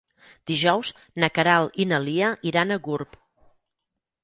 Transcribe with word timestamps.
Dijous 0.51 0.89
na 1.23 1.29
Queralt 1.35 1.77
i 1.85 1.87
na 1.91 2.01
Lia 2.07 2.31
iran 2.53 2.71
a 2.71 2.81
Gurb. 2.91 3.21